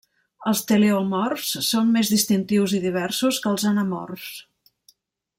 Els 0.51 0.61
teleomorfs 0.69 1.51
són 1.67 1.91
més 1.97 2.09
distintius 2.15 2.73
i 2.79 2.81
diversos 2.85 3.41
que 3.43 3.51
els 3.53 3.67
anamorfs. 3.73 4.93